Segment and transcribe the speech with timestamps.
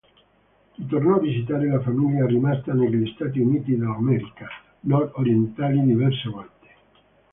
[0.77, 4.47] Ritornò a visitare la famiglia rimasta negli Stati Uniti d'America
[4.79, 6.67] nord-orientali diverse volte.